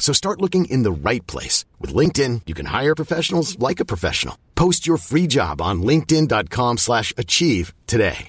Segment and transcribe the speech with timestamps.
[0.00, 1.64] So start looking in the right place.
[1.78, 4.36] With LinkedIn, you can hire professionals like a professional.
[4.56, 8.28] Post your free job on linkedin.com slash achieve today.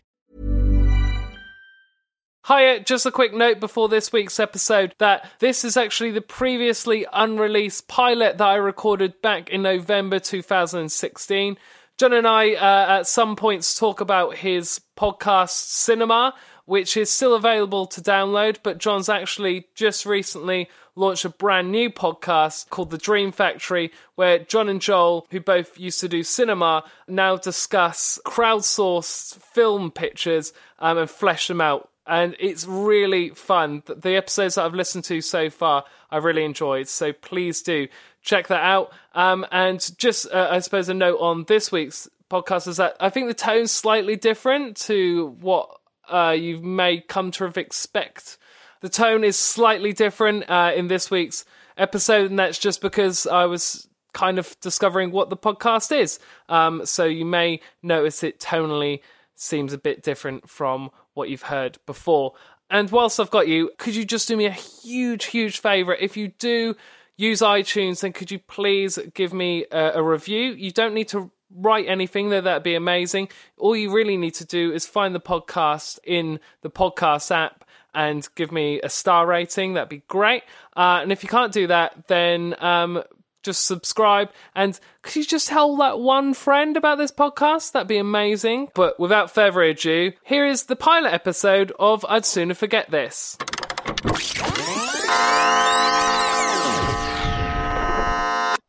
[2.47, 7.05] Hiya, just a quick note before this week's episode that this is actually the previously
[7.13, 11.57] unreleased pilot that I recorded back in November 2016.
[11.99, 16.33] John and I, uh, at some points, talk about his podcast Cinema,
[16.65, 21.89] which is still available to download, but John's actually just recently launched a brand new
[21.89, 26.83] podcast called The Dream Factory, where John and Joel, who both used to do cinema,
[27.07, 33.83] now discuss crowdsourced film pictures um, and flesh them out and it's really fun.
[33.85, 36.87] The episodes that I've listened to so far, I've really enjoyed.
[36.87, 37.87] So please do
[38.21, 38.91] check that out.
[39.13, 43.09] Um, and just, uh, I suppose, a note on this week's podcast is that I
[43.09, 48.37] think the tone's slightly different to what uh, you may come to expect.
[48.81, 51.45] The tone is slightly different uh, in this week's
[51.77, 56.19] episode, and that's just because I was kind of discovering what the podcast is.
[56.49, 59.01] Um, so you may notice it tonally
[59.35, 62.33] seems a bit different from what you've heard before.
[62.69, 65.93] And whilst I've got you, could you just do me a huge, huge favour?
[65.93, 66.75] If you do
[67.17, 70.53] use iTunes, then could you please give me a, a review?
[70.53, 73.29] You don't need to write anything there, that'd be amazing.
[73.57, 78.27] All you really need to do is find the podcast in the podcast app and
[78.35, 79.73] give me a star rating.
[79.73, 80.43] That'd be great.
[80.75, 83.03] Uh, and if you can't do that, then um,
[83.43, 84.31] just subscribe.
[84.55, 87.73] And could you just tell that one friend about this podcast?
[87.73, 88.69] That'd be amazing.
[88.73, 93.37] But without further ado, here is the pilot episode of I'd Sooner Forget This.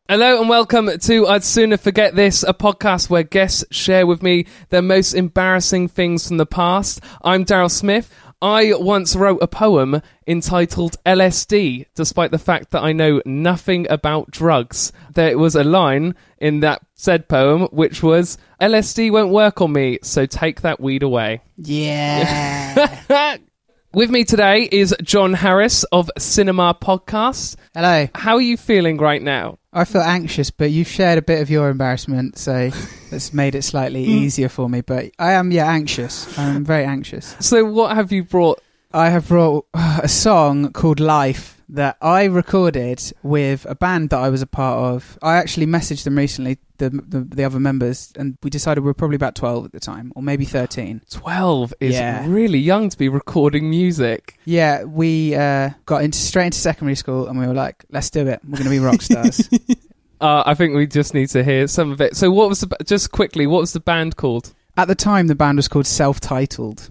[0.09, 4.47] Hello and welcome to I'd Sooner Forget This, a podcast where guests share with me
[4.69, 7.01] their most embarrassing things from the past.
[7.23, 8.13] I'm Daryl Smith.
[8.43, 14.33] I once wrote a poem entitled LSD, despite the fact that I know nothing about
[14.33, 14.93] drugs.
[15.15, 20.01] There was a line in that said poem which was LSD won't work on me,
[20.03, 21.43] so take that weed away.
[21.57, 23.37] Yeah.
[23.95, 27.55] With me today is John Harris of Cinema Podcast.
[27.73, 28.09] Hello.
[28.17, 29.59] How are you feeling right now?
[29.72, 32.71] I feel anxious, but you've shared a bit of your embarrassment, so
[33.10, 34.10] that's made it slightly hmm.
[34.10, 34.83] easier for me.
[34.83, 36.38] But I am, yeah, anxious.
[36.38, 37.37] I'm very anxious.
[37.41, 38.60] So, what have you brought?
[38.94, 44.28] I have brought a song called Life that I recorded with a band that I
[44.28, 45.19] was a part of.
[45.22, 48.94] I actually messaged them recently, the the, the other members, and we decided we were
[48.94, 51.00] probably about 12 at the time, or maybe 13.
[51.10, 52.26] 12 is Yeah.
[52.28, 54.38] really young to be recording music.
[54.44, 58.26] Yeah, we uh, got into straight into secondary school, and we were like, let's do
[58.26, 58.41] it.
[58.44, 59.48] We're going to be rock stars.
[60.20, 62.14] Uh, I think we just need to hear some of it.
[62.14, 64.54] So, what was the, just quickly, what was the band called?
[64.76, 66.91] At the time, the band was called Self Titled.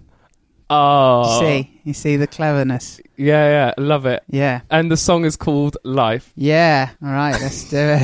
[0.74, 3.02] Oh, See, you see the cleverness.
[3.18, 4.24] yeah, yeah, love it.
[4.30, 4.62] Yeah.
[4.70, 6.32] And the song is called Life.
[6.38, 8.00] Yeah, all right, let's do it.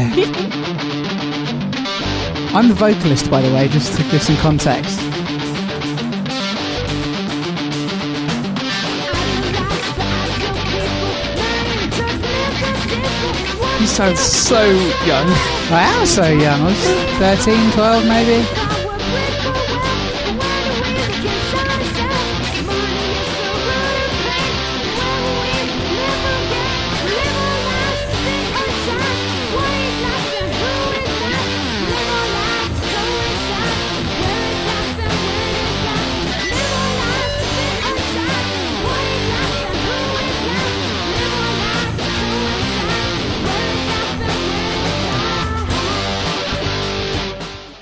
[2.54, 5.00] I'm the vocalist, by the way, just to give some context.
[13.80, 14.62] You sound so
[15.06, 15.28] young.
[15.70, 16.62] I am so young.
[16.62, 18.67] I was 13, 12, maybe.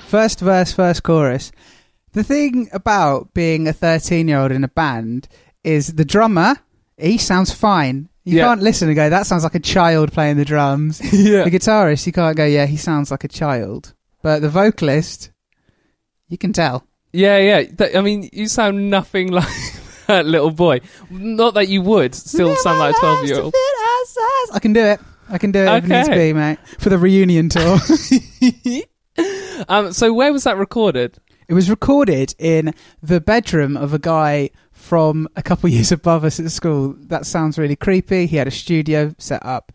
[0.06, 1.52] First verse, first chorus.
[2.12, 5.28] The thing about being a 13 year old in a band
[5.64, 6.56] is the drummer,
[6.96, 8.08] he sounds fine.
[8.24, 8.44] You Yeah.
[8.44, 11.00] can't listen and go, that sounds like a child playing the drums.
[11.12, 11.44] yeah.
[11.44, 13.94] The guitarist, you can't go, yeah, he sounds like a child.
[14.22, 15.30] But the vocalist,
[16.28, 16.84] you can tell.
[17.12, 17.86] Yeah, yeah.
[17.96, 19.48] I mean, you sound nothing like
[20.06, 20.80] that little boy.
[21.10, 23.54] Not that you would still sound like a 12 year old.
[24.52, 25.00] I can do it.
[25.28, 26.30] I can do it if it needs to Okay.
[26.30, 26.58] be, mate.
[26.78, 27.78] For the reunion tour.
[29.68, 31.18] Um, so, where was that recorded?
[31.48, 36.40] it was recorded in the bedroom of a guy from a couple years above us
[36.40, 36.94] at school.
[36.98, 38.26] That sounds really creepy.
[38.26, 39.72] He had a studio set up.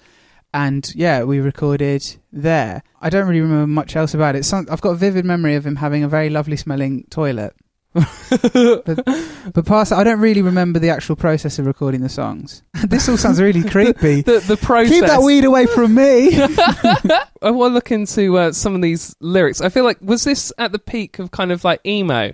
[0.53, 2.83] And yeah, we recorded there.
[2.99, 4.43] I don't really remember much else about it.
[4.43, 7.55] Some, I've got a vivid memory of him having a very lovely smelling toilet.
[7.93, 8.85] But,
[9.53, 12.63] but past that, I don't really remember the actual process of recording the songs.
[12.87, 14.21] this all sounds really creepy.
[14.21, 14.91] The, the process.
[14.91, 16.41] Keep that weed away from me.
[16.41, 19.61] I want to look into uh, some of these lyrics.
[19.61, 22.33] I feel like, was this at the peak of kind of like emo?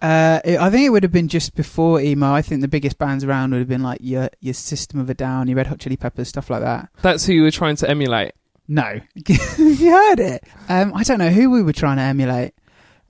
[0.00, 2.32] Uh, it, I think it would have been just before emo.
[2.32, 5.14] I think the biggest bands around would have been like your your System of a
[5.14, 6.90] Down, your Red Hot Chili Peppers, stuff like that.
[7.00, 8.32] That's who you were trying to emulate.
[8.66, 10.44] No, you heard it.
[10.68, 12.54] Um, I don't know who we were trying to emulate.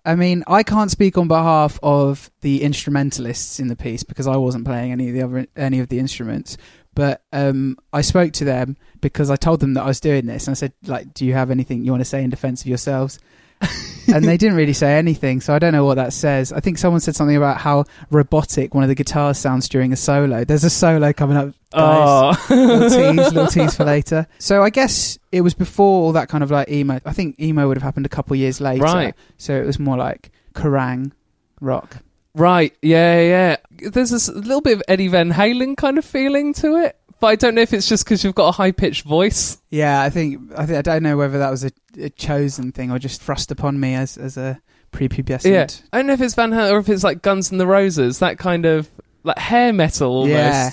[0.05, 4.37] I mean, I can't speak on behalf of the instrumentalists in the piece because I
[4.37, 6.56] wasn't playing any of the other any of the instruments.
[6.95, 10.47] But um, I spoke to them because I told them that I was doing this,
[10.47, 12.69] and I said, like, do you have anything you want to say in defence of
[12.69, 13.19] yourselves?
[14.15, 16.53] and they didn't really say anything, so I don't know what that says.
[16.53, 19.97] I think someone said something about how robotic one of the guitars sounds during a
[19.97, 20.45] solo.
[20.45, 22.47] There's a solo coming up, guys Oh.
[22.51, 24.27] little tease, little tease for later.
[24.39, 27.01] So I guess it was before all that kind of like emo.
[27.05, 28.83] I think emo would have happened a couple years later.
[28.85, 29.15] Right.
[29.39, 31.12] So it was more like Kerrang
[31.61, 31.99] rock.
[32.37, 33.57] Right, yeah, yeah.
[33.91, 37.37] There's this little bit of Eddie Van Halen kind of feeling to it, but I
[37.37, 39.56] don't know if it's just because you've got a high pitched voice.
[39.71, 42.91] Yeah, I think I think I don't know whether that was a, a chosen thing
[42.91, 44.61] or just thrust upon me as as a
[44.93, 45.50] prepubescent.
[45.50, 47.67] Yeah, I don't know if it's Van Halen or if it's like Guns N' the
[47.67, 48.91] Roses, that kind of
[49.23, 50.29] like hair metal almost.
[50.35, 50.71] Yeah.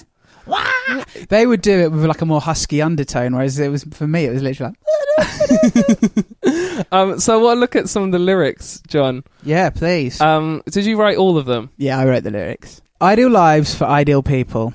[1.29, 4.25] They would do it with like a more husky undertone, whereas it was for me
[4.25, 4.75] it was literally
[5.17, 9.23] like Um, so I want to look at some of the lyrics, John.
[9.43, 10.19] Yeah, please.
[10.19, 11.69] Um, did you write all of them?
[11.77, 12.81] Yeah, I wrote the lyrics.
[13.01, 14.73] Ideal lives for ideal people.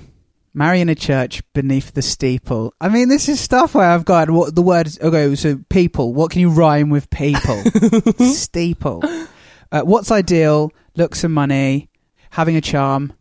[0.57, 2.73] Marry in a church beneath the steeple.
[2.81, 4.89] I mean, this is stuff where I've got what the word.
[5.03, 6.15] Okay, so people.
[6.15, 7.63] What can you rhyme with people?
[8.19, 9.03] Steeple.
[9.71, 10.73] Uh, what's ideal?
[10.97, 11.91] Looks and money.
[12.31, 13.13] Having a charm.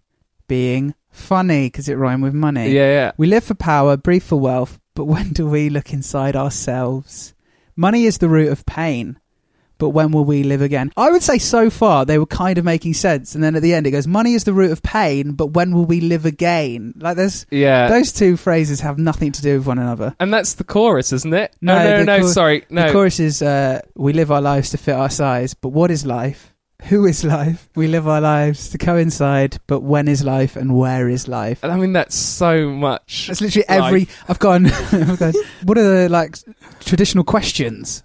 [0.47, 2.69] Being funny because it rhymes with money.
[2.69, 3.11] Yeah, yeah.
[3.17, 7.33] We live for power, breathe for wealth, but when do we look inside ourselves?
[7.75, 9.19] Money is the root of pain,
[9.77, 10.91] but when will we live again?
[10.97, 13.73] I would say so far they were kind of making sense, and then at the
[13.73, 16.93] end it goes, "Money is the root of pain, but when will we live again?"
[16.97, 17.87] Like there's Yeah.
[17.89, 20.15] those two phrases have nothing to do with one another.
[20.19, 21.55] and that's the chorus, isn't it?
[21.61, 22.65] No, no, no, no, chor- sorry.
[22.69, 22.87] No.
[22.87, 26.05] The chorus is, uh, "We live our lives to fit our size, but what is
[26.05, 26.51] life?"
[26.89, 27.67] Who is life?
[27.75, 31.63] We live our lives to coincide, but when is life and where is life?
[31.63, 33.25] I mean, that's so much.
[33.27, 33.83] That's literally life.
[33.87, 34.07] every.
[34.29, 34.65] I've gone.
[34.91, 35.33] I've gone.
[35.63, 36.37] What are the like
[36.81, 38.03] traditional questions?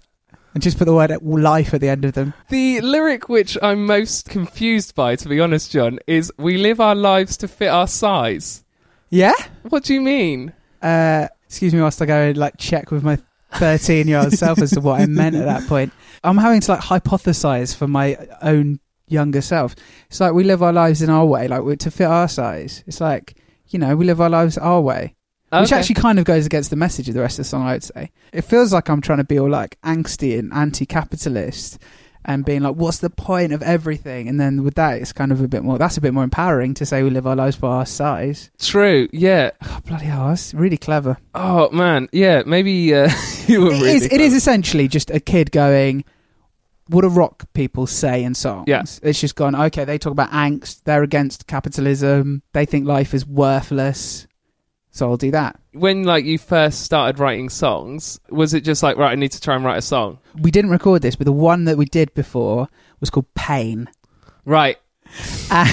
[0.53, 2.33] And just put the word life at the end of them.
[2.49, 6.95] The lyric which I'm most confused by, to be honest, John, is "We live our
[6.95, 8.65] lives to fit our size."
[9.09, 9.33] Yeah.
[9.69, 10.51] What do you mean?
[10.81, 13.17] Uh, excuse me, whilst I go and like check with my
[13.53, 15.93] thirteen-year-old self as to what I meant at that point.
[16.23, 19.75] I'm having to like hypothesize for my own younger self.
[20.09, 22.83] It's like we live our lives in our way, like we're to fit our size.
[22.87, 23.37] It's like
[23.67, 25.15] you know we live our lives our way.
[25.59, 27.73] Which actually kind of goes against the message of the rest of the song, I
[27.73, 28.11] would say.
[28.31, 31.77] It feels like I'm trying to be all like angsty and anti capitalist
[32.23, 34.27] and being like, what's the point of everything?
[34.29, 36.73] And then with that, it's kind of a bit more, that's a bit more empowering
[36.75, 38.51] to say we live our lives by our size.
[38.59, 39.09] True.
[39.11, 39.51] Yeah.
[39.65, 41.17] Oh, bloody hell, that's really clever.
[41.33, 42.09] Oh man.
[42.11, 42.43] Yeah.
[42.45, 43.09] Maybe uh,
[43.47, 43.91] you were It really.
[43.91, 46.05] is, it is essentially just a kid going,
[46.87, 48.65] what do rock people say in songs?
[48.67, 48.83] Yeah.
[49.01, 53.25] It's just gone, okay, they talk about angst, they're against capitalism, they think life is
[53.25, 54.27] worthless.
[54.93, 55.57] So I'll do that.
[55.73, 58.19] when like you first started writing songs.
[58.29, 59.11] Was it just like right?
[59.11, 60.19] I need to try and write a song.
[60.39, 62.67] We didn't record this, but the one that we did before
[62.99, 63.89] was called Pain.
[64.45, 64.77] Right.
[65.53, 65.67] Uh,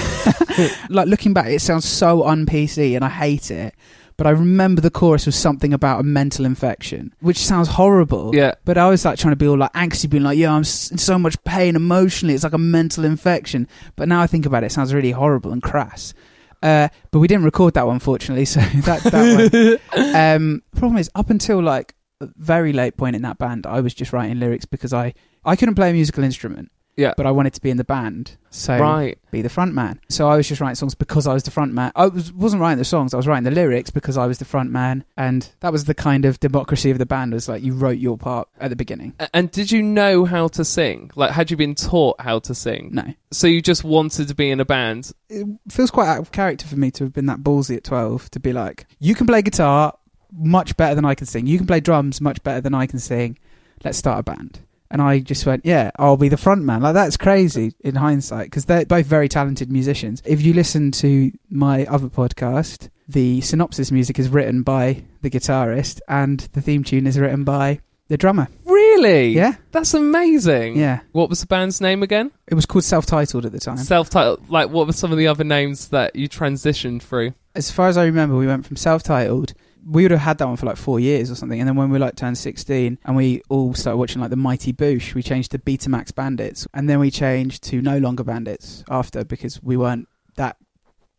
[0.89, 3.73] like looking back, it sounds so un PC, and I hate it.
[4.17, 8.35] But I remember the chorus was something about a mental infection, which sounds horrible.
[8.35, 8.55] Yeah.
[8.65, 10.91] But I was like trying to be all like angsty, being like, "Yeah, I'm s-
[10.91, 12.33] in so much pain emotionally.
[12.33, 15.53] It's like a mental infection." But now I think about it, it sounds really horrible
[15.53, 16.13] and crass.
[16.61, 18.45] Uh, but we didn't record that one, fortunately.
[18.45, 20.15] So that that one.
[20.15, 23.93] Um, problem is, up until like a very late point in that band, I was
[23.93, 25.13] just writing lyrics because I
[25.45, 27.13] I couldn't play a musical instrument, Yeah.
[27.17, 28.37] but I wanted to be in the band.
[28.51, 29.17] So right.
[29.31, 29.99] be the front man.
[30.09, 31.91] So I was just writing songs because I was the front man.
[31.95, 34.45] I was, wasn't writing the songs, I was writing the lyrics because I was the
[34.45, 35.03] front man.
[35.15, 38.17] And that was the kind of democracy of the band was like you wrote your
[38.17, 39.13] part at the beginning.
[39.19, 41.11] A- And did you know how to sing?
[41.15, 42.89] Like, had you been taught how to sing?
[42.93, 43.13] No.
[43.31, 45.11] So you just wanted to be in a band?
[45.29, 48.31] It feels quite out of character for me to have been that ballsy at 12
[48.31, 49.95] to be like, you can play guitar
[50.31, 51.47] much better than I can sing.
[51.47, 53.37] You can play drums much better than I can sing.
[53.83, 54.59] Let's start a band.
[54.91, 56.81] And I just went, yeah, I'll be the front man.
[56.81, 60.21] Like, that's crazy in hindsight because they're both very talented musicians.
[60.25, 65.99] If you listen to my other podcast, the synopsis music is written by the guitarist
[66.07, 68.47] and the theme tune is written by the drummer.
[68.65, 69.29] Really?
[69.29, 69.55] Yeah.
[69.71, 70.77] That's amazing.
[70.77, 71.01] Yeah.
[71.11, 72.31] What was the band's name again?
[72.47, 73.77] It was called self titled at the time.
[73.77, 74.49] Self-titled.
[74.49, 77.33] Like, what were some of the other names that you transitioned through?
[77.55, 79.53] as far as I remember, we went from self-titled.
[79.89, 81.89] We would have had that one for like four years or something, and then when
[81.89, 85.51] we like turned sixteen, and we all started watching like the Mighty Boosh, we changed
[85.51, 90.07] to Betamax Bandits, and then we changed to No Longer Bandits after because we weren't
[90.35, 90.57] that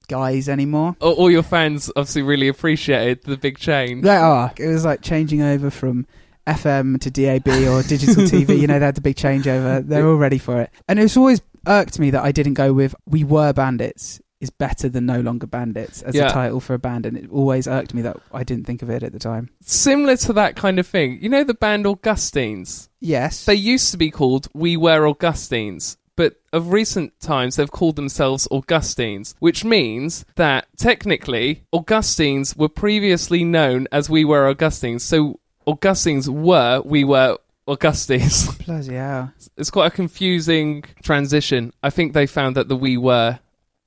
[0.08, 0.96] guys anymore.
[1.00, 4.02] All, all your fans obviously really appreciated the big change.
[4.02, 4.52] They are.
[4.56, 6.06] It was like changing over from
[6.46, 8.58] FM to DAB or digital TV.
[8.58, 9.86] You know, they had the big changeover.
[9.86, 12.94] They're all ready for it, and it's always irked me that I didn't go with
[13.06, 16.28] "We Were Bandits." Is better than No Longer Bandits as Yeah.
[16.28, 18.88] a title for a band, and it always irked me that I didn't think of
[18.88, 19.50] it at the time.
[19.60, 21.18] Similar to that kind of thing.
[21.20, 22.88] You know the band Augustines?
[23.00, 27.96] Yes, They used to be called We Were Augustines, but of recent times they've called
[27.96, 35.02] themselves Augustines, which means that technically Augustines were previously known as We Were Augustines.
[35.02, 37.36] So Augustines were We Were
[37.68, 38.54] Augustines.
[38.66, 39.32] bloody hell.
[39.56, 41.72] it's quite a confusing transition.
[41.82, 43.38] I think they found that the We Were.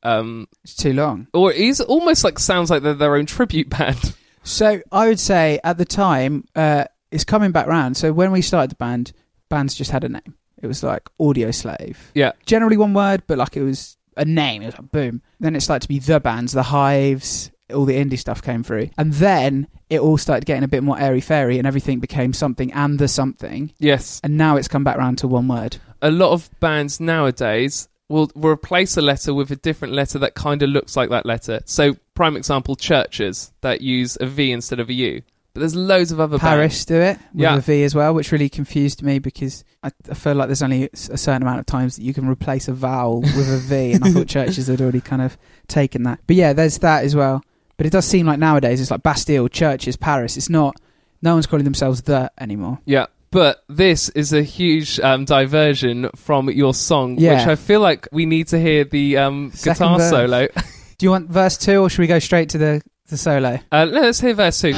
[0.04, 1.28] Um, It's too long.
[1.34, 4.16] or it's almost like sounds like they're their own tribute band.
[4.46, 7.96] So I would say at the time, uh, it's coming back round.
[7.96, 9.14] So when we started the band,
[9.50, 10.36] bands just had a name.
[10.62, 11.96] It was like Audioslave.
[12.14, 12.34] Yeah.
[12.46, 14.62] Generally one word, but like it was a name.
[14.62, 15.22] It was like boom.
[15.40, 18.90] Then it started to be the bands, the hives, all the indie stuff came through.
[18.98, 22.74] And then it all started getting a bit more airy fairy and everything became something
[22.74, 23.72] and the something.
[23.80, 24.20] Yes.
[24.26, 25.78] And now it's come back round to one word.
[26.02, 30.62] a lot of bands nowadays will replace a letter with a different letter that kind
[30.62, 31.62] of looks like that letter.
[31.66, 35.22] So, prime example, Chvrches that use a V instead of a U.
[35.54, 37.58] But there's loads of other PVRIS do it with Yeah.
[37.58, 40.90] a V as well, which really confused me because I, I feel like there's only
[40.94, 44.04] a certain amount of times that you can replace a vowel with a V, and
[44.04, 46.20] I thought Chvrches had already kind of taken that.
[46.26, 47.44] But yeah, there's that as well.
[47.78, 50.38] But it does seem like nowadays it's like Bastille, Chvrches, PVRIS.
[50.38, 50.76] It's not.
[51.22, 52.80] No one's calling themselves the anymore.
[52.86, 53.06] Yeah.
[53.34, 57.40] But this is a huge um, diversion from your song, Yeah.
[57.40, 60.10] which I feel like we need to hear the um, Second guitar verse.
[60.10, 60.48] solo.
[61.00, 63.60] Do you want verse two, or should we go straight to the the solo?
[63.72, 64.74] Uh, let's hear verse two.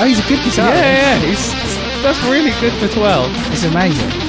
[0.00, 0.80] Oh, he's a good yeah, guitarist.
[0.80, 3.52] yeah, he's, that's really good for 12.
[3.52, 4.28] It's amazing.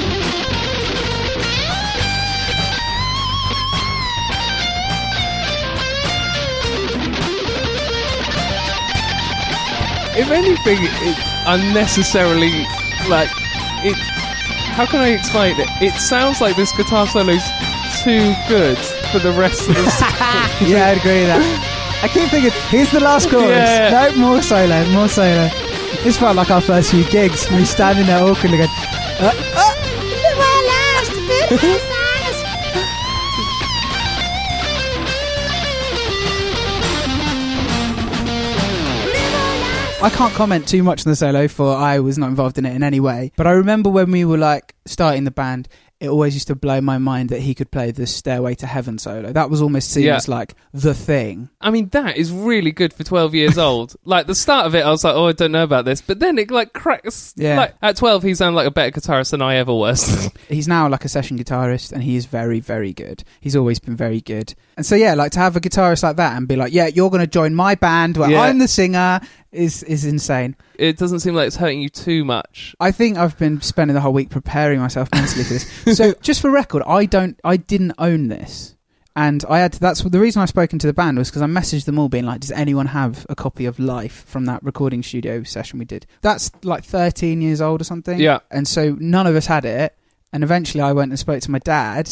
[10.20, 12.52] if anything, it's unnecessarily
[13.08, 13.30] like
[13.86, 13.96] it.
[14.76, 15.68] How can I explain it?
[15.82, 17.44] It sounds like this guitar solo's
[18.04, 18.78] too good
[19.12, 19.82] for the rest of the
[20.66, 21.69] yeah, I'd agree with that.
[22.02, 23.50] I keep thinking, here's the last chorus.
[23.50, 24.12] Yeah.
[24.16, 25.50] No, more solo, more solo.
[26.04, 27.50] This felt like our first few gigs.
[27.52, 28.70] We standing there awkwardly going,
[29.20, 29.76] uh, uh,
[40.02, 42.74] I can't comment too much on the solo for I was not involved in it
[42.74, 43.34] in any way.
[43.36, 45.68] But I remember when we were like starting the band,
[46.00, 48.98] it always used to blow my mind that he could play the Stairway to Heaven
[48.98, 49.34] solo.
[49.34, 50.16] That was almost seen Yeah.
[50.16, 51.50] as like the thing.
[51.60, 53.96] I mean, that is really good for 12 years old.
[54.06, 56.00] like, the start of it, I was like, oh, I don't know about this.
[56.02, 57.34] But then it, like, cracks.
[57.36, 57.58] Yeah.
[57.58, 60.30] Like, at 12, he sounded like a better guitarist than I ever was.
[60.48, 63.24] He's now like a session guitarist and he is very, very good.
[63.42, 64.54] He's always been very good.
[64.78, 67.10] And so yeah, like to have a guitarist like that and be like, yeah, you're
[67.10, 68.42] going to join my band where Yeah.
[68.44, 69.20] I'm the singer
[69.52, 70.56] is is insane.
[70.76, 72.76] it doesn't seem like it's hurting you too much.
[72.80, 75.68] I think I've been spending the whole week preparing myself mentally for this.
[75.98, 78.76] so just for record, I don't, I didn't own this,
[79.16, 79.74] and I had.
[79.74, 82.10] To, that's the reason I've spoken to the band was because I messaged them all,
[82.10, 85.86] being like, "Does anyone have a copy of Life from that recording studio session we
[85.86, 88.20] did?" That's like 13 years old or something.
[88.20, 88.40] Yeah.
[88.52, 89.96] and so none of us had it.
[90.32, 92.08] And eventually, I went and spoke to my dad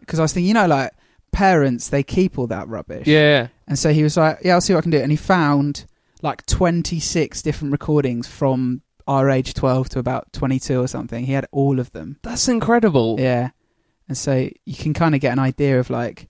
[0.00, 0.92] because I was thinking, you know, like
[1.32, 3.06] parents, they keep all that rubbish.
[3.06, 3.48] Yeah.
[3.66, 5.86] And so he was like, "Yeah, I'll see what I can do." And he found
[6.26, 11.24] like 26 different recordings from our age 12 to about 22 or something.
[11.24, 12.18] He had all of them.
[12.22, 13.16] That's incredible.
[13.18, 13.50] Yeah.
[14.08, 16.28] And so you can kind of get an idea of like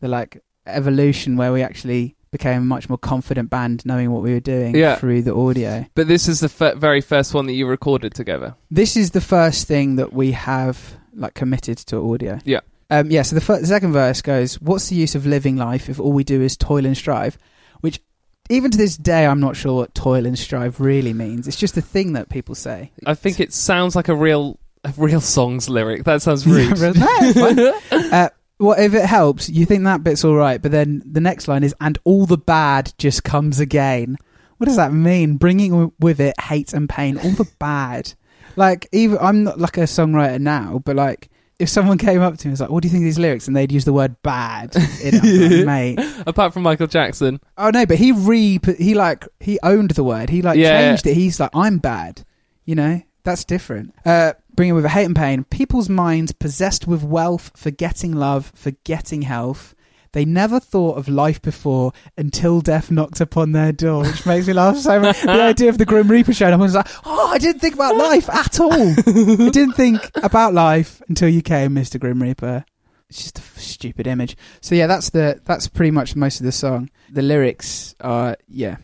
[0.00, 4.32] the like evolution where we actually became a much more confident band knowing what we
[4.32, 4.96] were doing Yeah.
[4.96, 5.86] through the audio.
[5.94, 8.54] But this is the f- very first one that you recorded together.
[8.70, 12.38] This is the first thing that we have like committed to audio.
[12.44, 12.60] Yeah.
[12.90, 15.88] Um, yeah, so the, fir- the second verse goes, What's the use of living life
[15.88, 17.36] if all we do is toil and strive?
[17.80, 18.00] Which,
[18.48, 21.48] even to this day, I'm not sure what toil and strive really means.
[21.48, 22.92] It's just a thing that people say.
[23.04, 26.04] I think it sounds like a real a real song's lyric.
[26.04, 26.78] That sounds rude.
[26.96, 31.20] No, uh, well, if it helps, you think that bit's all right, but then the
[31.20, 34.16] next line is, and all the bad just comes again.
[34.56, 35.36] What does that mean?
[35.36, 38.14] Bringing w- with it hate and pain, all the bad.
[38.54, 42.46] Like, even I'm not like a songwriter now, but like, if someone came up to
[42.46, 43.92] me and was like, "What do you think of these lyrics?" and they'd use the
[43.92, 45.66] word "bad," in it, like,
[45.98, 46.14] mate.
[46.26, 47.40] Apart from Michael Jackson.
[47.56, 50.30] Oh no, but he re he like he owned the word.
[50.30, 50.78] He like Yeah.
[50.78, 51.14] changed it.
[51.14, 52.24] He's like, I'm bad.
[52.64, 53.94] You know, that's different.
[54.04, 55.44] Uh, bringing with a hate and pain.
[55.44, 59.74] People's minds possessed with wealth, forgetting love, forgetting health.
[60.16, 64.54] They never thought of life before until death knocked upon their door, which makes me
[64.54, 65.20] laugh so much.
[65.20, 67.74] The idea of the Grim Reaper show, and I was like, "Oh, I didn't think
[67.74, 68.72] about life at all.
[68.72, 72.64] I didn't think about life until you came, Mister Grim Reaper."
[73.10, 74.38] It's just a f- stupid image.
[74.62, 76.88] So yeah, that's the that's pretty much most of the song.
[77.10, 78.78] The lyrics are yeah,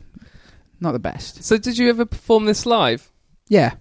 [0.80, 1.42] not the best.
[1.44, 3.10] So did you ever perform this live?
[3.48, 3.72] Yeah,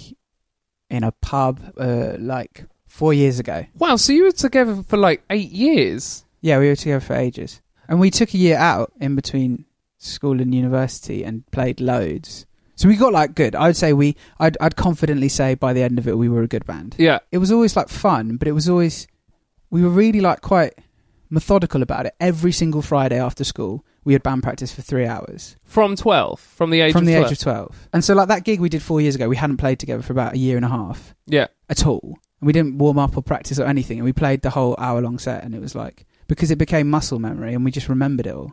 [0.90, 3.66] in a pub uh, like four years ago.
[3.78, 3.96] Wow.
[3.96, 6.24] So you were together for like eight years.
[6.40, 7.60] Yeah, we were together for ages.
[7.88, 9.64] And we took a year out in between
[9.98, 12.46] school and university and played loads.
[12.76, 13.54] So we got like good.
[13.54, 16.42] I would say we I'd I'd confidently say by the end of it we were
[16.42, 16.94] a good band.
[16.98, 17.18] Yeah.
[17.32, 19.06] It was always like fun, but it was always
[19.70, 20.74] we were really like quite
[21.30, 22.14] methodical about it.
[22.20, 25.56] Every single Friday after school, we had band practice for 3 hours.
[25.64, 26.38] From twelve.
[26.38, 27.26] From the age from of the 12.
[27.26, 27.88] age of 12.
[27.92, 30.12] And so like that gig we did 4 years ago, we hadn't played together for
[30.12, 31.14] about a year and a half.
[31.26, 31.46] Yeah.
[31.68, 32.18] at all.
[32.40, 33.98] And we didn't warm up or practice or anything.
[33.98, 36.90] And we played the whole hour long set, and it was like because it became
[36.90, 38.52] muscle memory, and we just remembered it all.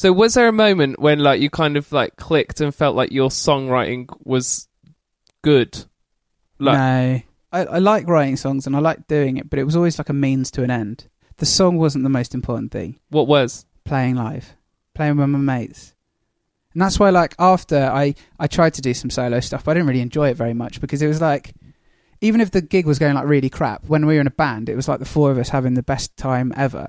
[0.00, 3.12] So was there a moment when like you kind of like clicked and felt like
[3.12, 4.66] your songwriting was
[5.42, 5.76] good?
[6.58, 7.20] Like no,
[7.52, 10.08] I, I like writing songs and I like doing it, but it was always like
[10.08, 11.06] a means to an end.
[11.36, 12.98] The song wasn't the most important thing.
[13.10, 13.66] what was?
[13.84, 14.56] Playing live,
[14.94, 15.92] playing with my mates,
[16.72, 19.74] and that's why, like, after I I tried to do some solo stuff, but I
[19.74, 21.52] didn't really enjoy it very much because it was like,
[22.22, 24.70] even if the gig was going like really crap, when we were in a band,
[24.70, 26.88] it was like the four of us having the best time ever,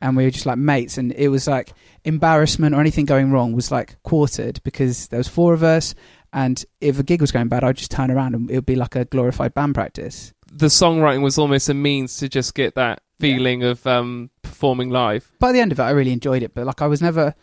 [0.00, 1.72] and we were just like mates, and it was like
[2.04, 5.94] embarrassment or anything going wrong was like quartered because there was four of us.
[6.32, 8.76] And if a gig was going bad, I'd just turn around and it would be
[8.76, 10.34] like a glorified band practice.
[10.52, 15.30] The songwriting was almost a means to just get that feeling of um, performing live.
[15.38, 17.34] By the end of it, I really enjoyed it, but like I was never.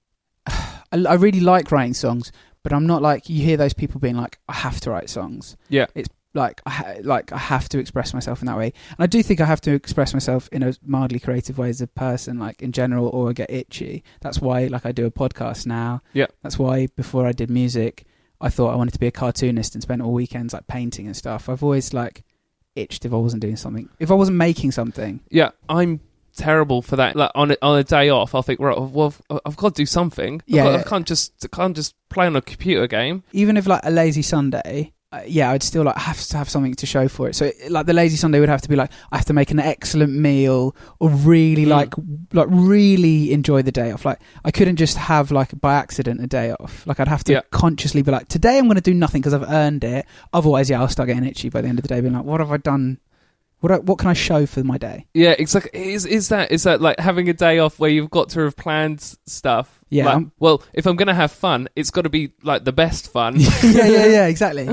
[0.46, 2.30] I, I really like writing songs,
[2.62, 5.56] but I'm not like you hear those people being like, I have to write songs.
[5.68, 5.86] Yeah.
[5.94, 9.06] It's like I ha- like I have to express myself in that way, and I
[9.06, 12.38] do think I have to express myself in a mildly creative way as a person,
[12.38, 14.04] like in general, or I get itchy.
[14.20, 16.02] That's why like I do a podcast now.
[16.12, 16.26] Yeah.
[16.42, 18.04] That's why before I did music,
[18.40, 21.16] I thought I wanted to be a cartoonist and spent all weekends like painting and
[21.16, 21.48] stuff.
[21.48, 22.22] I've always like
[22.74, 25.20] itched if I wasn't doing something, if I wasn't making something.
[25.30, 26.00] Yeah, I'm
[26.36, 27.16] terrible for that.
[27.16, 29.82] Like on a, on a day off, I'll think, right, well, I've, I've got to
[29.82, 30.34] do something.
[30.42, 30.64] I've Yeah.
[30.64, 33.22] got- I can't just I can't just play on a computer game.
[33.32, 36.74] even if like a lazy Sunday, uh, yeah, I'd still like have to have something
[36.74, 37.36] to show for it.
[37.36, 39.60] So like the lazy Sunday would have to be like I have to make an
[39.60, 41.68] excellent meal or really Mm.
[41.68, 41.94] like
[42.32, 44.04] like really enjoy the day off.
[44.04, 46.84] Like I couldn't just have like by accident a day off.
[46.86, 47.40] Like I'd have to Yeah.
[47.52, 50.06] consciously be like today I'm going to do nothing because I've earned it.
[50.32, 52.40] Otherwise, yeah, I'll start getting itchy by the end of the day, being like, what
[52.40, 52.98] have I done?
[53.60, 55.06] What I, what can I show for my day?
[55.14, 55.92] Yeah, exactly.
[55.94, 58.56] Is is that is that like having a day off where you've got to have
[58.56, 59.82] planned stuff?
[59.88, 63.10] Yeah, Like, well, if I'm gonna have fun, it's got to be like the best
[63.10, 63.36] fun.
[63.40, 64.68] yeah, yeah, yeah, exactly.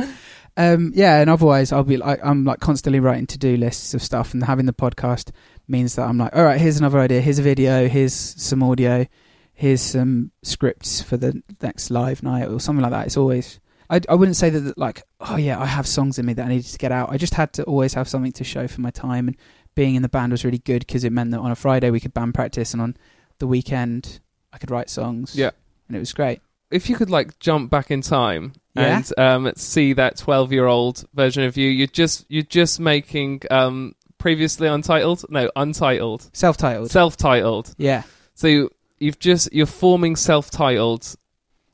[0.57, 4.01] Um, yeah, and otherwise I'll be like I'm like constantly writing to do lists of
[4.03, 5.31] stuff, and having the podcast
[5.67, 9.07] means that I'm like, all right, here's another idea, here's a video, here's some audio,
[9.53, 13.07] here's some scripts for the next live night or something like that.
[13.07, 13.59] It's always
[13.93, 16.49] I, I wouldn't say that, like oh yeah I have songs in me that I
[16.49, 17.11] needed to get out.
[17.11, 19.37] I just had to always have something to show for my time, and
[19.75, 21.99] being in the band was really good because it meant that on a Friday we
[21.99, 22.97] could band practice, and on
[23.39, 24.19] the weekend
[24.51, 25.35] I could write songs.
[25.35, 25.51] Yeah.
[25.87, 26.41] and it was great.
[26.71, 28.97] if you could like jump back in time Yeah?
[28.97, 33.41] and um, see that 12 year old version of you you're just you're just making
[33.51, 36.89] um, previously untitled no untitled Self-titled.
[36.91, 38.03] self-titled yeah.
[38.35, 41.15] so you, you've just you're forming self-titled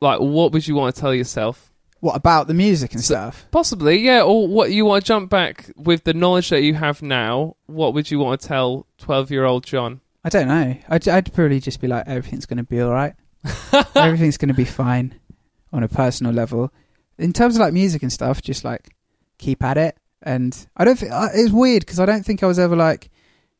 [0.01, 1.68] like what would you want to tell yourself
[2.01, 3.45] What about the music and So- stuff?
[3.51, 7.01] possibly yeah or what you want to jump back with the knowledge that you have
[7.01, 10.75] now what would you want to tell 12 year old john I don't know.
[10.89, 13.13] I'd, I'd probably just be like, everything's going to be all right.
[13.95, 15.17] everything's going to be fine
[15.71, 16.73] on a personal level.
[17.17, 18.89] In terms of like music and stuff, just like
[19.37, 19.97] keep at it.
[20.21, 23.09] And I don't think it's weird because I don't think I was ever like,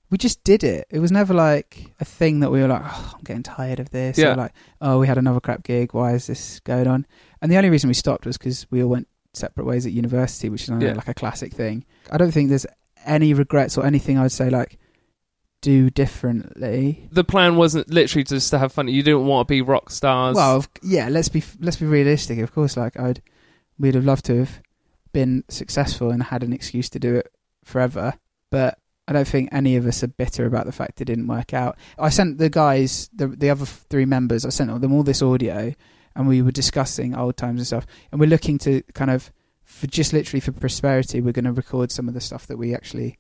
[0.10, 0.86] we just did it.
[0.90, 3.90] It was never like a thing that we were like, oh, I'm getting tired of
[3.92, 4.18] this.
[4.18, 4.34] Yeah.
[4.34, 5.94] Or like, oh, we had another crap gig.
[5.94, 7.08] Why is this going on?
[7.42, 10.50] And the only reason we stopped was because we all went separate ways at university,
[10.50, 10.94] which is know, Yeah.
[10.94, 11.86] like a classic thing.
[12.12, 12.66] I don't think there's
[13.06, 14.78] any regrets or anything I'd say like
[15.62, 17.08] do differently.
[17.12, 20.36] the plan wasn't literally just to have fun you didn't want to be rock stars
[20.36, 22.40] Well, yeah, let's be let's be realistic.
[22.40, 23.22] Of course, like I'd
[23.78, 24.62] we'd have loved to have
[25.12, 27.32] been successful and had an excuse to do it
[27.64, 28.14] forever,
[28.52, 31.54] but I don't think any of us are bitter about the fact it didn't work
[31.54, 31.78] out.
[31.98, 35.74] I sent the guys, the the other three members, I sent them all this audio,
[36.16, 39.32] and we were discussing old times and stuff, and we're looking to kind of
[39.64, 42.74] for just literally for prosperity, we're going to record some of the stuff that we
[42.74, 43.20] actually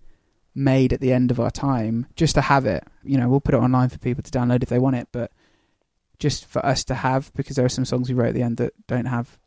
[0.55, 2.83] made at the end of our time just to have it.
[3.03, 5.31] You know, we'll put it online for people to download if they want it, but
[6.17, 8.57] just for us to have because there are some songs we wrote at the end
[8.57, 9.37] that don't have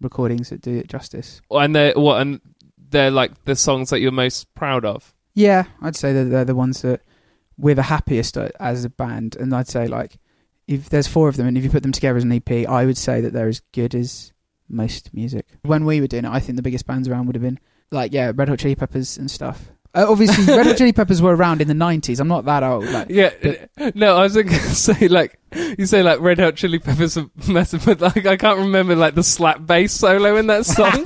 [0.00, 1.40] recordings that do it justice.
[1.50, 2.40] and they're what and
[2.90, 6.54] they're like the songs that you're most proud of Yeah, I'd say that they're the
[6.54, 7.00] ones that
[7.58, 10.18] we're the happiest uh, as a band, and I'd say like
[10.66, 12.86] if there's four of them, and if you put them together as an EP, I
[12.86, 14.32] would say that they're as good as
[14.68, 15.46] most music.
[15.62, 17.58] When we were doing it, I think the biggest bands around would have been
[17.90, 19.70] like yeah, Red Hot Chili Peppers and stuff.
[19.94, 22.18] Uh, obviously, Red Hot Chili Peppers were around in the '90s.
[22.18, 22.86] I'm not that old.
[22.86, 23.30] Like, Yeah,
[23.94, 25.38] no, I was going to say like
[25.78, 29.14] you say like Red Hot Chili Peppers are massive, but like I can't remember like
[29.14, 31.04] the slap bass solo in that song.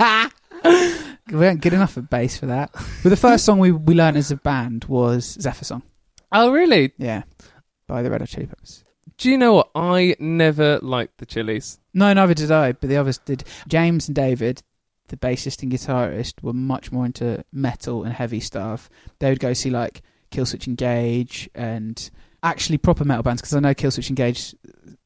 [1.29, 2.71] we weren't good enough at bass for that.
[3.03, 5.83] But the first song we we learned as a band was Zephyr Song.
[6.31, 6.93] oh, really?
[6.97, 7.23] Yeah,
[7.87, 8.85] by the Red Hot Chili Peppers.
[9.17, 9.69] Do you know what?
[9.73, 11.79] I never liked the Chili's.
[11.93, 13.43] No, neither did I, but the others did.
[13.67, 14.61] James and David,
[15.07, 18.89] the bassist and guitarist, were much more into metal and heavy stuff.
[19.19, 22.09] They would go see like Killswitch Engage and
[22.43, 24.53] actually proper metal bands because I know Killswitch Engage.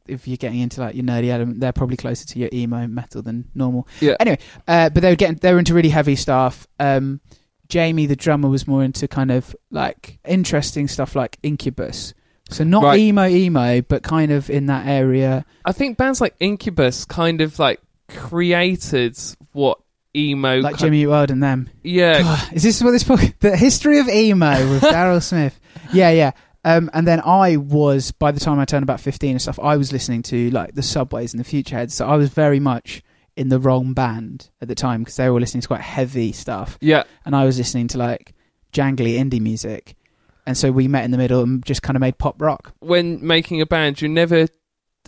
[0.07, 3.21] If you're getting into like your nerdy element, they're probably closer to your emo metal
[3.21, 3.87] than normal.
[4.01, 4.15] Yeah.
[4.19, 6.67] Anyway, uh, but they were getting they were into really heavy stuff.
[6.79, 7.21] Um,
[7.69, 12.13] Jamie, the drummer, was more into kind of like interesting stuff like Incubus.
[12.51, 12.99] So not Right.
[12.99, 15.45] emo emo, but kind of in that area.
[15.65, 19.17] I think bands like Incubus kind of like created
[19.53, 19.79] what
[20.15, 21.69] emo like Jimmy World and them.
[21.83, 23.19] Yeah, God, is this what this book?
[23.39, 25.59] The history of emo with Daryl Smith.
[25.93, 26.31] Yeah, yeah.
[26.63, 29.77] Um, and then I was by the time I turned about fifteen and stuff, I
[29.77, 31.91] was listening to like the Subways and the Futureheads.
[31.91, 33.01] So I was very much
[33.35, 36.77] in the wrong band at the time because they were listening to quite heavy stuff,
[36.81, 37.03] yeah.
[37.25, 38.33] and I was listening to like
[38.73, 39.95] jangly indie music.
[40.45, 42.73] And so we met in the middle and just kind of made pop rock.
[42.79, 44.47] When making a band, you never,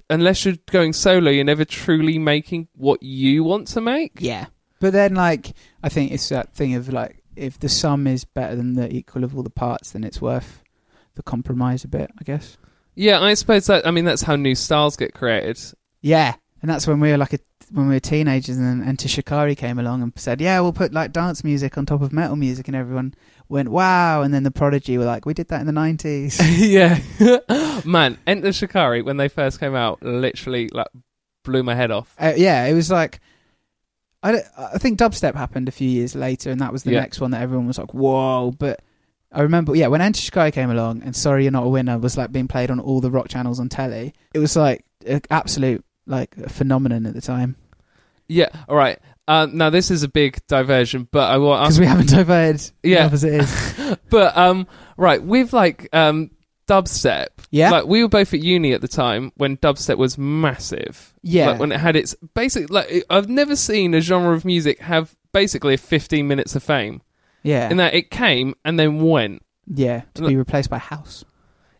[0.09, 4.13] unless you're going solo, you're never truly making what you want to make.
[4.19, 4.47] Yeah.
[4.79, 8.55] But then, like, I think it's that thing of like, if the sum is better
[8.55, 10.61] than the equal of all the parts, then it's worth
[11.15, 12.57] the compromise a bit, I guess.
[12.95, 13.87] Yeah, I suppose that.
[13.87, 15.59] I mean, that's how new styles get created.
[16.01, 17.39] Yeah, and that's when we were like a
[17.73, 20.93] when we were teenagers, and then Enter Shikari came along and said, "Yeah, we'll put
[20.93, 23.15] like dance music on top of metal music," and everyone
[23.49, 27.81] went, "Wow!" And then the Prodigy were like, "We did that in the '90s." yeah,
[27.85, 28.17] man.
[28.27, 30.87] Enter Shikari when they first came out, literally like
[31.43, 32.15] blew my head off.
[32.19, 33.19] uh, yeah, it was like.
[34.25, 37.01] I, I think dubstep happened a few years later, and that was the Yeah.
[37.01, 38.81] next one that everyone was like, "Whoa!" But
[39.33, 42.17] I remember, yeah, when Enter Shikari came along, and "Sorry You're Not a Winner" was
[42.17, 44.13] like being played on all the rock channels on telly.
[44.33, 47.55] It was like an absolute like phenomenon at the time
[48.33, 48.49] Yeah.
[48.67, 48.99] All right.
[49.27, 51.63] Uh, now this is a big diversion, but I want.
[51.63, 53.01] because we haven't diverted Yeah.
[53.01, 53.97] enough as it is.
[54.09, 54.67] But um,
[54.97, 56.31] right with like um
[56.67, 57.27] dubstep.
[57.51, 57.71] Yeah.
[57.71, 61.13] Like we were both at uni at the time when dubstep was massive.
[61.21, 61.51] Yeah.
[61.51, 62.69] Like when it had its basic.
[62.69, 67.01] Like it- I've never seen a genre of music have basically 15 minutes of fame.
[67.43, 69.41] Yeah, In that it came and then went.
[69.67, 71.25] yeah, to be replaced by house.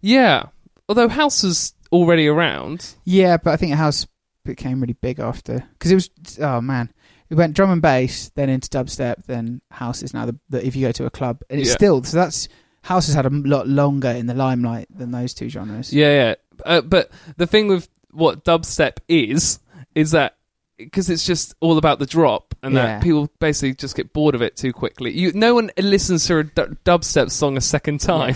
[0.01, 0.47] Yeah.
[0.89, 2.95] Although house was already around.
[3.05, 4.05] Yeah, but I think house
[4.43, 6.10] became really big after because it was
[6.41, 6.91] oh man,
[7.29, 10.75] it went drum and bass, then into dubstep, then house is now the, the if
[10.75, 11.75] you go to a club and it's Yeah.
[11.75, 12.47] still so that's
[12.84, 15.93] house has had a lot longer in the limelight than those two genres.
[15.93, 16.36] Yeah, yeah.
[16.65, 19.60] Uh, but the thing with what dubstep is,
[19.95, 20.36] is that
[20.77, 22.86] because it's just all about the drop, and Yeah.
[22.86, 25.12] that people basically just get bored of it too quickly.
[25.17, 28.36] You, no one listens to a dubstep song a second time.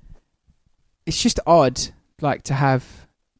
[1.05, 1.79] it's just odd
[2.21, 2.85] like to have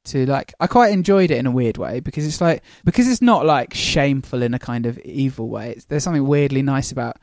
[0.04, 3.22] to like I quite enjoyed it in a weird way because it's like because it's
[3.22, 5.72] not like shameful in a kind of evil way.
[5.72, 7.18] It's, there's something weirdly nice about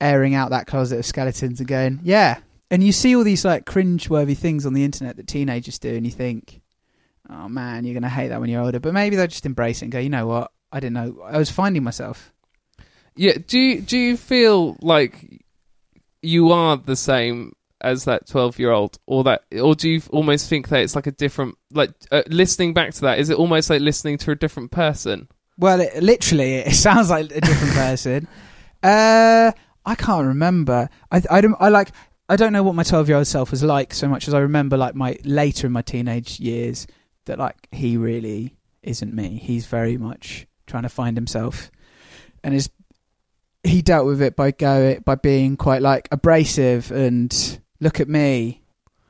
[0.00, 2.38] airing out that closet of skeletons and going, yeah.
[2.70, 6.06] And you see all these like cringe-worthy things on the internet that teenagers do, and
[6.06, 6.62] you think,
[7.28, 8.80] oh man, you're gonna hate that when you're older.
[8.80, 10.50] But maybe they'll just embrace it and go, you know what?
[10.72, 11.22] I didn't know.
[11.22, 12.32] I was finding myself.
[13.14, 13.34] yeah.
[13.46, 15.44] Do you, do you feel like
[16.22, 20.48] you are the same as that twelve year old, or that, or do you almost
[20.48, 23.18] think that it's like a different, like uh, listening back to that?
[23.18, 25.28] Is it almost like listening to a different person?
[25.58, 28.28] Well, it, literally, it sounds like a different person.
[28.84, 29.52] Uh,
[29.86, 30.88] I can't remember.
[31.12, 31.54] I, I don't.
[31.60, 31.92] I like.
[32.28, 34.96] I don't know what my twelve-year-old self was like so much as I remember, like
[34.96, 36.88] my later in my teenage years,
[37.26, 39.38] that like he really isn't me.
[39.40, 41.70] He's very much trying to find himself,
[42.42, 42.70] and is
[43.64, 48.62] he dealt with it by go by being quite like abrasive and look at me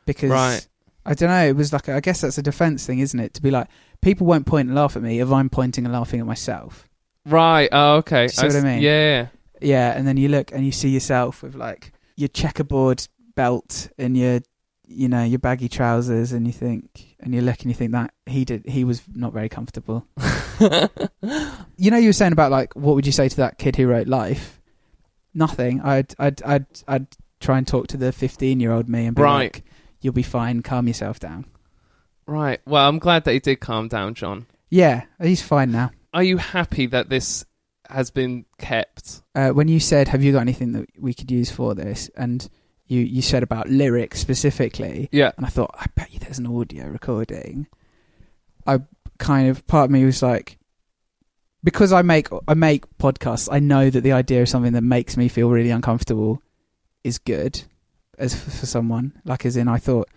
[0.07, 0.67] because Right.
[1.05, 1.47] I don't know.
[1.47, 3.35] It was like I guess that's a defense thing, isn't it?
[3.35, 3.69] To be like
[4.01, 6.89] people won't point and laugh at me if I'm pointing and laughing at myself.
[7.27, 7.69] Right.
[7.71, 8.29] Oh, okay.
[8.29, 8.83] See what I mean?
[8.83, 8.91] Yeah.
[9.21, 9.27] yeah.
[9.61, 13.07] Yeah, and then you look and you see yourself with like your checkerboard
[13.37, 14.41] belt and your
[14.89, 18.13] you know your baggy trousers, and you think and you look and you think that
[18.27, 20.05] he did he was not very comfortable.
[21.77, 23.87] you know, you were saying about like what would you say to that kid who
[23.87, 24.61] wrote Life?
[25.35, 25.81] Nothing.
[25.81, 27.07] I'd I'd I'd I'd
[27.43, 29.55] try and talk to the fifteen year old me and be Right.
[29.55, 29.65] like,
[30.01, 30.63] "You'll be fine.
[30.63, 31.45] Calm yourself down."
[32.27, 32.61] Right.
[32.67, 34.47] Well, I'm glad that he did calm down, John.
[34.71, 35.91] Yeah, he's fine now.
[36.15, 37.45] Are you happy that this
[37.91, 39.23] has been kept?
[39.35, 42.49] uh, when you said, "Have you got anything that we could use for this?" and
[42.87, 45.33] you you said about lyrics specifically, Yeah.
[45.37, 47.67] and I thought, I bet you there's an audio recording.
[48.67, 48.81] I
[49.19, 50.59] kind of part of me was like,
[51.65, 55.17] because I make I make podcasts, I know that the idea of something that makes
[55.17, 56.43] me feel really uncomfortable
[57.05, 57.63] is good,
[58.19, 60.09] as for someone like as in I thought,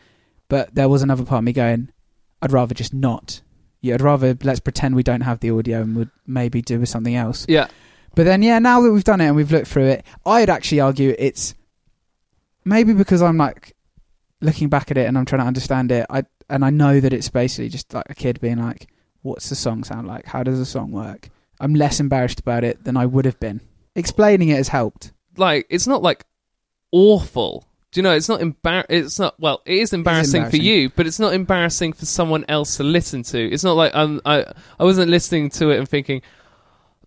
[0.48, 1.90] but there was another part of me going,
[2.42, 3.42] I'd rather just not.
[3.82, 6.90] Yeah, I'd rather let's pretend we don't have the audio and would maybe do with
[6.90, 7.46] something else.
[7.48, 7.68] Yeah.
[8.16, 10.80] But then, yeah, now that we've done it and we've looked through it, I'd actually
[10.80, 11.54] argue it's
[12.64, 13.76] maybe because I'm like
[14.42, 17.14] looking back at it and I'm trying to understand it, I and I know that
[17.14, 18.88] it's basically just like a kid being like,
[19.22, 20.26] "What's the song sound like?
[20.28, 23.62] How does the song work?" I'm less embarrassed about it than I would have been.
[23.96, 25.12] Explaining it has helped.
[25.38, 26.26] like it's not like
[26.96, 27.68] awful.
[27.92, 28.12] Do you know?
[28.14, 29.40] It's not embar- It's not.
[29.40, 33.24] Well, it is embarrassing, for you, but it's not embarrassing for someone else to listen
[33.24, 33.40] to.
[33.54, 34.46] It's not like um, I
[34.80, 36.22] I wasn't listening to it and thinking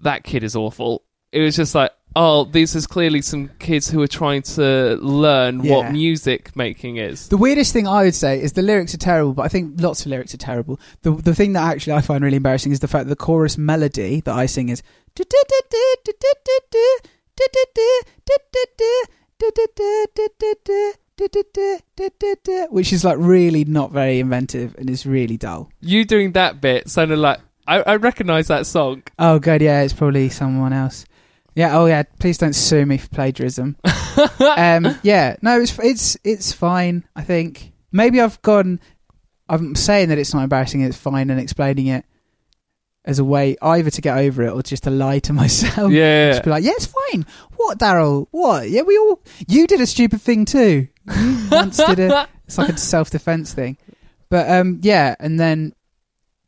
[0.00, 1.02] that kid is awful.
[1.30, 5.62] It was just like, oh, these is clearly some kids who are trying to learn
[5.62, 5.74] Yeah.
[5.74, 7.28] what music making is.
[7.28, 10.00] The weirdest thing I would say is the lyrics are terrible, but I think lots
[10.00, 10.80] of lyrics are terrible.
[11.02, 13.58] The the thing that actually I find really embarrassing is the fact that the chorus
[13.58, 14.82] melody that I sing is
[22.70, 25.70] which is like really not very inventive and is really dull.
[25.80, 29.02] You doing that bit sounded like I, I recognize that song.
[29.18, 31.04] Oh god, yeah, it's probably someone else.
[31.54, 33.76] Yeah, oh yeah, please don't sue me for plagiarism.
[34.56, 37.04] um, yeah, no, it's it's it's fine.
[37.16, 38.80] I think maybe I've gone.
[39.48, 40.82] I'm saying that it's not embarrassing.
[40.82, 42.04] It's fine, and explaining it
[43.04, 45.90] as a way either to get over it or just to lie to myself.
[45.90, 46.32] Yeah.
[46.32, 47.26] just be like, yeah, it's fine.
[47.56, 48.26] What, Daryl?
[48.30, 48.68] What?
[48.68, 49.20] Yeah, we all.
[49.46, 50.88] You did a stupid thing too.
[51.16, 52.28] You once did a.
[52.46, 53.76] It's like a self defense thing.
[54.30, 55.74] But um, yeah, and then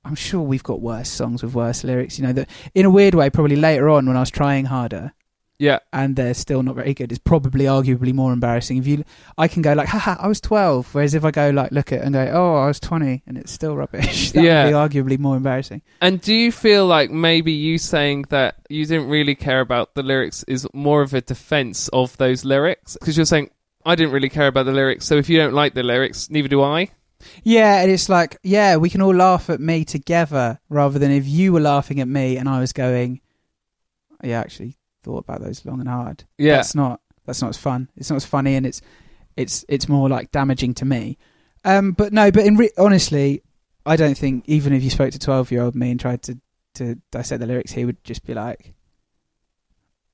[0.04, 2.18] I'm sure we've got worse songs with worse lyrics.
[2.18, 5.12] You know that in a weird way, probably later on when I was trying harder
[5.61, 5.79] Yeah.
[5.92, 8.79] and they're still not very good, it's probably arguably more embarrassing.
[8.79, 9.05] If you,
[9.38, 10.94] I can go like, haha, I was 12.
[10.94, 13.37] Whereas if I go like, look at it and go, oh, I was 20, and
[13.37, 14.64] it's still rubbish, that Yeah.
[14.64, 15.83] would be arguably more embarrassing.
[16.01, 20.03] And do you feel like maybe you saying that you didn't really care about the
[20.03, 22.96] lyrics is more of a defense of those lyrics?
[22.99, 23.51] Because you're saying,
[23.85, 26.49] I didn't really care about the lyrics, so if you don't like the lyrics, neither
[26.49, 26.88] do I.
[27.42, 31.27] Yeah, and it's like, yeah, we can all laugh at me together rather than if
[31.27, 33.20] you were laughing at me and I was going,
[34.25, 36.24] yeah, actually thought about those long and hard.
[36.38, 36.56] Yeah.
[36.56, 37.88] That's not that's not as fun.
[37.96, 38.80] It's not as funny and it's
[39.36, 41.18] it's it's more like damaging to me.
[41.64, 43.42] Um but no, but in re- honestly,
[43.86, 46.38] I don't think even if you spoke to 12-year-old me and tried to
[46.74, 48.74] to dissect the lyrics, he would just be like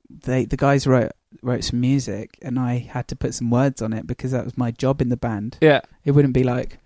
[0.09, 3.93] they the guys wrote wrote some music and I had to put some words on
[3.93, 5.59] it because that was my job in the band.
[5.61, 5.81] Yeah.
[6.05, 6.79] It wouldn't be like,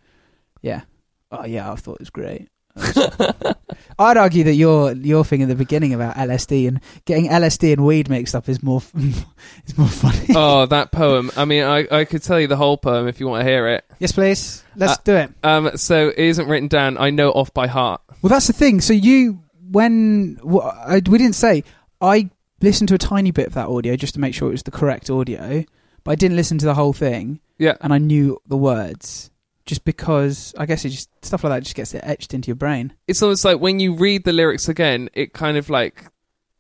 [0.62, 0.82] yeah,
[1.30, 2.48] oh yeah, I thought it was great.
[3.98, 7.84] I'd argue that your your thing at the beginning about LSD and getting LSD and
[7.84, 8.82] weed mixed up is more
[9.66, 10.26] is more funny.
[10.34, 11.30] oh, that poem.
[11.36, 13.68] I mean, I, I could tell you the whole poem if you want to hear
[13.68, 13.84] it.
[13.98, 14.64] Yes, please.
[14.76, 15.30] Let's Uh, do it.
[15.42, 16.96] Um, so it isn't written down.
[16.98, 18.00] I know off by heart.
[18.22, 18.80] Well, that's the thing.
[18.80, 21.64] So you, when we didn't say,
[22.00, 22.30] I
[22.62, 24.70] listened to a tiny bit of that audio just to make sure it was the
[24.70, 25.64] correct audio,
[26.04, 27.74] but I didn't listen to the whole thing, Yeah.
[27.80, 29.29] and I knew the words
[29.70, 32.56] just because I guess it just stuff like that just gets it etched into your
[32.56, 32.92] brain.
[33.06, 36.06] It's almost like when you read the lyrics again, it kind of like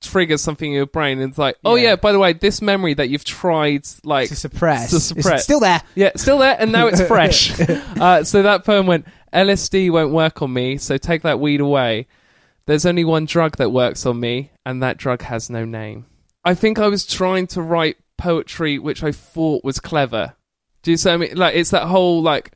[0.00, 1.20] triggers something in your brain.
[1.20, 1.88] And it's like, oh Yeah.
[1.90, 5.42] yeah, by the way, this memory that you've tried like to suppress, to It's suppress.
[5.42, 5.82] still there.
[5.96, 7.50] Yeah, still there, and now it's fresh.
[7.60, 12.06] uh, so that poem went, LSD won't work on me, so take that weed away.
[12.66, 16.06] There's only one drug that works on me, and that drug has no name.
[16.44, 20.36] I think I was trying to write poetry which I thought was clever.
[20.82, 21.36] Do you see what I mean?
[21.36, 22.52] Like, it's that whole, like,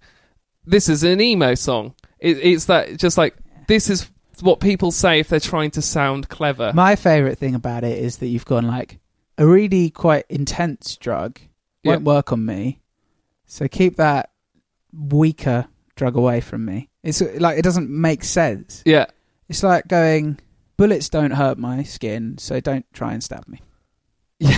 [0.66, 1.94] this is an emo song.
[2.18, 3.37] It, it's that, just like,
[3.68, 6.72] this is what people say if they're trying to sound clever.
[6.74, 8.98] My favourite thing about it is that you've gone like
[9.38, 11.38] a really quite intense drug
[11.85, 12.05] won't Yeah.
[12.05, 12.81] work on me,
[13.46, 14.31] so keep that
[14.92, 16.88] weaker drug away from me.
[17.03, 18.83] It's like it doesn't make sense.
[18.87, 19.07] yeah.
[19.48, 20.40] It's like going
[20.79, 23.61] bullets don't hurt my skin, so don't try and stab me.
[24.40, 24.48] Do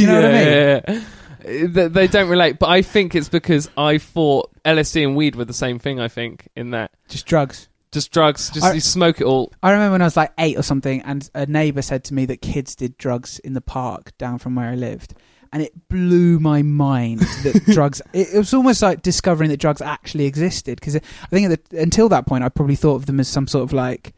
[0.00, 0.44] you know what I mean?
[0.44, 0.82] mean?
[0.86, 1.02] They,
[1.44, 5.52] they don't relate, but I think it's because I thought LSD and weed were the
[5.52, 6.00] same thing.
[6.00, 7.68] I think in that Just drugs.
[7.92, 9.52] just drugs, just I- you smoke it all.
[9.62, 12.24] I remember when I was like eight or something, and a neighbour said to me
[12.26, 15.14] that kids did drugs in the park down from where I lived,
[15.52, 18.00] and it blew my mind that drugs.
[18.12, 21.78] It, it was almost like discovering that drugs actually existed because I think at the,
[21.80, 24.14] until that point I probably thought of them as some sort of like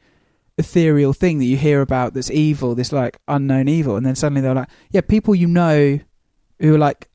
[0.56, 4.40] ethereal thing that you hear about that's evil, this like unknown evil, and then suddenly
[4.40, 5.98] they're like, yeah, people you know
[6.60, 7.08] who are like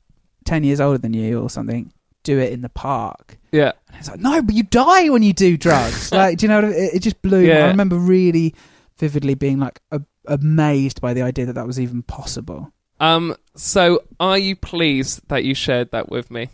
[0.44, 3.38] ten years older than you or something do it in the park.
[3.52, 6.12] Yeah, And it's like, no, but you die when you do drugs.
[6.12, 6.78] like, do you know what I mean?
[6.78, 7.40] It, it just blew.
[7.40, 7.64] Yeah.
[7.64, 8.54] I remember really
[8.98, 12.72] vividly being like a, amazed by the idea that that was even possible.
[13.00, 13.34] Um.
[13.56, 16.50] So, are you pleased that you shared that with me?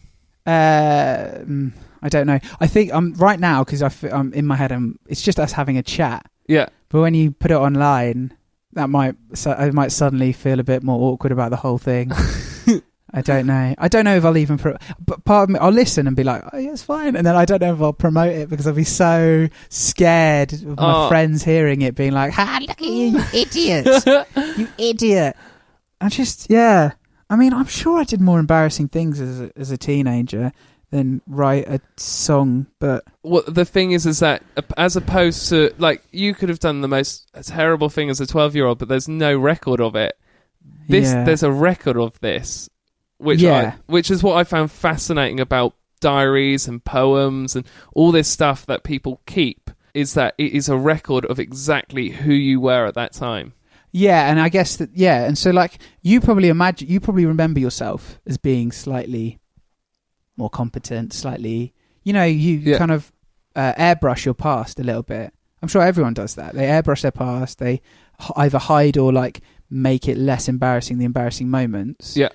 [0.47, 1.73] Mm,
[2.03, 2.39] I don't know.
[2.61, 4.71] I think I'm right now because I'm in my head.
[4.71, 6.31] I'm, it's just us having a chat.
[6.47, 6.69] Yeah.
[6.89, 8.37] But when you put it online,
[8.75, 12.13] that might so I might suddenly feel a bit more awkward about the whole thing.
[13.17, 13.75] I don't know.
[13.79, 14.59] I don't know if I'll even.
[14.59, 17.27] Pro- but part of me, I'll listen and be like, "Oh, yeah, it's fine," and
[17.27, 21.07] then I don't know if I'll promote it because I'll be so scared of my
[21.07, 21.09] Oh.
[21.09, 23.87] friends hearing it, being like, "Ha, look at you, you idiot,
[24.59, 25.35] you idiot."
[26.01, 26.93] I just, yeah.
[27.31, 30.53] I mean, I'm sure I did more embarrassing things as a, as a teenager
[30.91, 32.67] than write a song.
[32.79, 34.43] But What the thing is, is that
[34.77, 38.79] as opposed to like you could have done the most terrible thing as a twelve-year-old,
[38.79, 40.17] but there's no record of it.
[40.89, 41.25] This Yeah.
[41.25, 42.69] there's a record of this,
[43.19, 43.75] which Yeah.
[43.77, 47.65] I, which is what I found fascinating about diaries and poems and
[47.95, 49.71] all this stuff that people keep.
[49.95, 53.55] Is that it is a record of exactly who you were at that time.
[53.93, 57.61] yeah, and I guess that yeah, and so like you probably imagine, you probably remember
[57.61, 59.39] yourself as being slightly
[60.37, 61.73] more competent, slightly,
[62.05, 62.77] you know, you Yeah.
[62.77, 63.11] kind of
[63.55, 65.33] uh, airbrush your past a little bit.
[65.63, 66.55] I'm sure everyone does that.
[66.55, 67.59] They airbrush their past.
[67.59, 67.81] They
[68.21, 69.41] h- either hide or like
[69.71, 70.99] make it less embarrassing.
[70.99, 72.19] The embarrassing moments.
[72.19, 72.29] Yeah.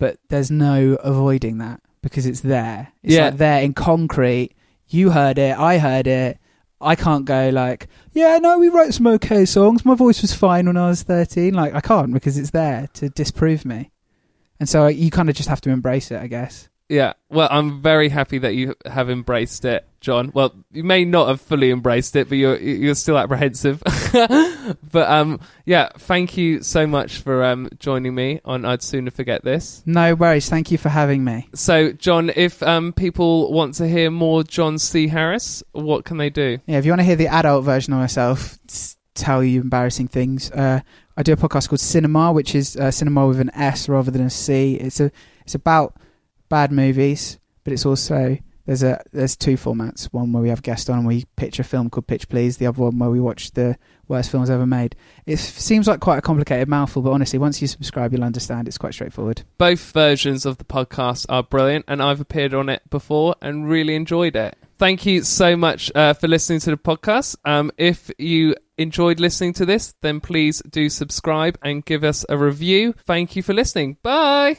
[0.00, 2.88] But there's no avoiding that because it's there.
[3.04, 3.26] It's Yeah.
[3.26, 4.50] like there in concrete.
[4.88, 5.56] You heard it.
[5.56, 6.38] I heard it.
[6.80, 9.84] I can't go like, yeah, no, we wrote some okay songs.
[9.84, 11.52] My voice was fine when I was 13.
[11.54, 13.90] Like, I can't because it's there to disprove me.
[14.58, 16.68] And so you kind of just have to embrace it, I guess.
[16.90, 20.32] Yeah, well, I'm very happy that you have embraced it, John.
[20.34, 23.80] Well, you may not have fully embraced it, but you're you're still apprehensive.
[24.12, 29.44] but um, yeah, thank you so much for um joining me on I'd sooner forget
[29.44, 29.84] this.
[29.86, 30.48] No worries.
[30.48, 31.48] Thank you for having me.
[31.54, 35.06] So, John, if um people want to hear more John C.
[35.06, 36.58] Harris, what can they do?
[36.66, 38.58] Yeah, if you want to hear the adult version of myself
[39.14, 40.80] tell you embarrassing things, uh,
[41.16, 44.22] I do a podcast called Sinema, which is uh, cinema with an S rather than
[44.22, 44.74] a C.
[44.74, 45.12] It's a
[45.42, 45.94] it's about
[46.50, 48.36] bad movies, but it's also
[48.66, 50.04] there's a there's two formats.
[50.12, 52.58] One where we have a guest on and we pitch a film called Pitch Please.
[52.58, 53.76] The other one where we watch the
[54.06, 54.94] worst films ever made.
[55.26, 58.68] It seems like quite a complicated mouthful, but honestly, once you subscribe, you'll understand.
[58.68, 59.42] It's quite straightforward.
[59.58, 63.94] Both versions of the podcast are brilliant, and I've appeared on it before and really
[63.94, 64.56] enjoyed it.
[64.78, 67.36] Thank you so much uh, for listening to the podcast.
[67.44, 72.38] Um, if you enjoyed listening to this, then please do subscribe and give us a
[72.38, 72.94] review.
[73.04, 73.98] Thank you for listening.
[74.02, 74.58] Bye.